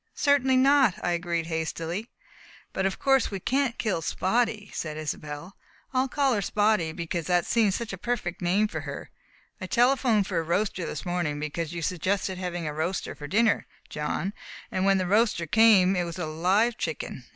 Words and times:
"Certainly 0.15 0.57
not!" 0.57 0.95
I 1.03 1.11
agreed 1.11 1.45
hastily. 1.45 2.09
"But 2.73 2.87
of 2.87 2.97
course 2.97 3.29
we 3.29 3.39
can't 3.39 3.77
kill 3.77 4.01
Spotty," 4.01 4.71
said 4.73 4.97
Isobel. 4.97 5.55
"I 5.93 6.07
call 6.07 6.33
her 6.33 6.41
Spotty 6.41 6.91
because 6.91 7.27
that 7.27 7.45
seems 7.45 7.75
such 7.75 7.93
a 7.93 7.99
perfect 7.99 8.41
name 8.41 8.67
for 8.67 8.79
her. 8.81 9.11
I 9.61 9.67
telephoned 9.67 10.25
for 10.25 10.39
a 10.39 10.43
roaster 10.43 10.87
this 10.87 11.05
morning, 11.05 11.39
because 11.39 11.71
you 11.73 11.83
suggested 11.83 12.39
having 12.39 12.65
a 12.65 12.73
roaster 12.73 13.13
for 13.13 13.27
dinner, 13.27 13.67
John, 13.89 14.33
and 14.71 14.85
when 14.85 14.97
the 14.97 15.05
roaster 15.05 15.45
came 15.45 15.95
it 15.95 16.03
was 16.05 16.17
a 16.17 16.25
live 16.25 16.79
chicken! 16.79 17.25